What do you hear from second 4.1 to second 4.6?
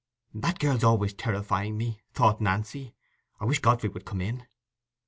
in."